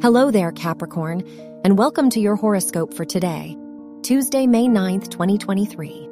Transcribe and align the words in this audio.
Hello 0.00 0.30
there, 0.30 0.52
Capricorn, 0.52 1.24
and 1.64 1.76
welcome 1.76 2.08
to 2.10 2.20
your 2.20 2.36
horoscope 2.36 2.94
for 2.94 3.04
today, 3.04 3.58
Tuesday, 4.02 4.46
May 4.46 4.66
9th, 4.66 5.10
2023. 5.10 6.08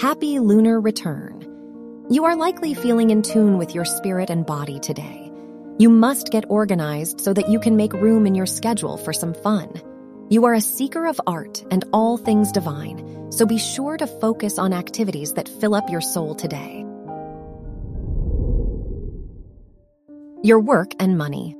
Happy 0.00 0.40
lunar 0.40 0.80
return. 0.80 2.06
You 2.10 2.24
are 2.24 2.34
likely 2.34 2.74
feeling 2.74 3.10
in 3.10 3.22
tune 3.22 3.56
with 3.56 3.72
your 3.72 3.84
spirit 3.84 4.30
and 4.30 4.44
body 4.44 4.80
today. 4.80 5.30
You 5.78 5.90
must 5.90 6.32
get 6.32 6.50
organized 6.50 7.20
so 7.20 7.32
that 7.34 7.48
you 7.48 7.60
can 7.60 7.76
make 7.76 7.92
room 7.92 8.26
in 8.26 8.34
your 8.34 8.46
schedule 8.46 8.96
for 8.96 9.12
some 9.12 9.32
fun. 9.32 9.70
You 10.28 10.46
are 10.46 10.54
a 10.54 10.60
seeker 10.60 11.06
of 11.06 11.20
art 11.24 11.64
and 11.70 11.84
all 11.92 12.16
things 12.16 12.50
divine, 12.50 13.30
so 13.30 13.46
be 13.46 13.58
sure 13.58 13.96
to 13.96 14.08
focus 14.08 14.58
on 14.58 14.72
activities 14.72 15.34
that 15.34 15.48
fill 15.48 15.76
up 15.76 15.88
your 15.88 16.00
soul 16.00 16.34
today. 16.34 16.84
Your 20.42 20.58
work 20.58 20.94
and 20.98 21.16
money. 21.16 21.54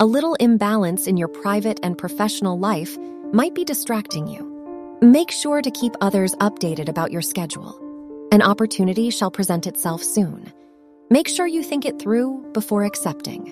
A 0.00 0.06
little 0.06 0.34
imbalance 0.34 1.08
in 1.08 1.16
your 1.16 1.26
private 1.26 1.80
and 1.82 1.98
professional 1.98 2.56
life 2.56 2.96
might 3.32 3.52
be 3.52 3.64
distracting 3.64 4.28
you. 4.28 4.46
Make 5.02 5.32
sure 5.32 5.60
to 5.60 5.72
keep 5.72 5.96
others 6.00 6.36
updated 6.36 6.88
about 6.88 7.10
your 7.10 7.20
schedule. 7.20 7.76
An 8.30 8.40
opportunity 8.40 9.10
shall 9.10 9.32
present 9.32 9.66
itself 9.66 10.00
soon. 10.04 10.52
Make 11.10 11.26
sure 11.26 11.48
you 11.48 11.64
think 11.64 11.84
it 11.84 11.98
through 11.98 12.48
before 12.52 12.84
accepting. 12.84 13.48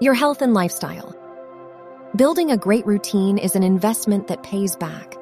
Your 0.00 0.14
health 0.14 0.40
and 0.40 0.54
lifestyle. 0.54 1.12
Building 2.14 2.52
a 2.52 2.56
great 2.56 2.86
routine 2.86 3.36
is 3.36 3.56
an 3.56 3.64
investment 3.64 4.28
that 4.28 4.44
pays 4.44 4.76
back. 4.76 5.15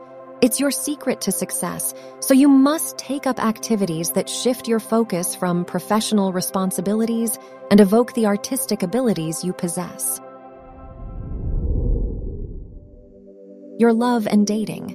It's 0.45 0.61
your 0.61 0.73
secret 0.73 1.23
to 1.23 1.33
success, 1.33 1.95
so 2.21 2.34
you 2.34 2.51
must 2.51 2.98
take 2.98 3.27
up 3.27 3.43
activities 3.43 4.11
that 4.11 4.29
shift 4.29 4.69
your 4.69 4.79
focus 4.79 5.34
from 5.34 5.65
professional 5.65 6.34
responsibilities 6.34 7.39
and 7.70 7.81
evoke 7.81 8.12
the 8.12 8.27
artistic 8.27 8.83
abilities 8.83 9.42
you 9.42 9.55
possess. 9.55 10.20
Your 13.78 13.95
love 13.95 14.27
and 14.27 14.47
dating. 14.47 14.95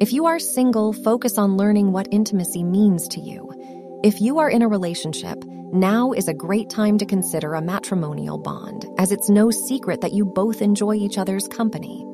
If 0.00 0.12
you 0.12 0.26
are 0.26 0.40
single, 0.40 0.94
focus 0.94 1.38
on 1.38 1.56
learning 1.56 1.92
what 1.92 2.08
intimacy 2.10 2.64
means 2.64 3.06
to 3.06 3.20
you. 3.20 3.48
If 4.02 4.20
you 4.20 4.40
are 4.40 4.50
in 4.50 4.62
a 4.62 4.68
relationship, 4.68 5.44
now 5.72 6.10
is 6.10 6.26
a 6.26 6.34
great 6.34 6.68
time 6.68 6.98
to 6.98 7.06
consider 7.06 7.54
a 7.54 7.62
matrimonial 7.62 8.36
bond, 8.36 8.84
as 8.98 9.12
it's 9.12 9.30
no 9.30 9.52
secret 9.52 10.00
that 10.00 10.12
you 10.12 10.24
both 10.24 10.60
enjoy 10.60 10.94
each 10.94 11.18
other's 11.18 11.46
company. 11.46 12.04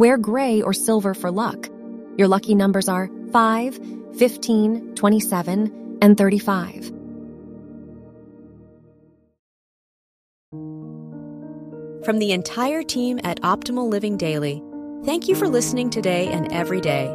Wear 0.00 0.16
gray 0.16 0.62
or 0.62 0.72
silver 0.72 1.12
for 1.12 1.30
luck. 1.30 1.68
Your 2.16 2.26
lucky 2.26 2.54
numbers 2.54 2.88
are 2.88 3.10
5, 3.34 3.78
15, 4.16 4.94
27, 4.94 5.98
and 6.00 6.16
35. 6.16 6.86
From 12.02 12.18
the 12.18 12.32
entire 12.32 12.82
team 12.82 13.20
at 13.24 13.42
Optimal 13.42 13.90
Living 13.90 14.16
Daily, 14.16 14.62
thank 15.04 15.28
you 15.28 15.34
for 15.34 15.46
listening 15.46 15.90
today 15.90 16.28
and 16.28 16.50
every 16.50 16.80
day. 16.80 17.14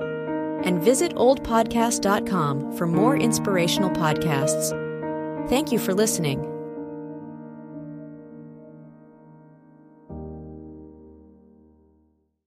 And 0.64 0.80
visit 0.80 1.16
oldpodcast.com 1.16 2.78
for 2.78 2.86
more 2.86 3.18
inspirational 3.18 3.90
podcasts. 3.90 4.70
Thank 5.50 5.72
you 5.72 5.80
for 5.80 5.96
listening. 5.96 6.55